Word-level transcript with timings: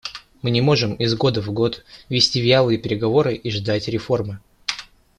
Мы 0.41 0.49
не 0.49 0.61
можем 0.61 0.95
из 0.95 1.13
года 1.13 1.43
в 1.43 1.51
год 1.53 1.85
вести 2.09 2.41
вялые 2.41 2.79
переговоры 2.79 3.35
и 3.35 3.51
ждать 3.51 3.87
реформы. 3.87 4.39